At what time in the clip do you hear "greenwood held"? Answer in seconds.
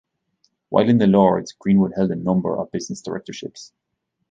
1.51-2.09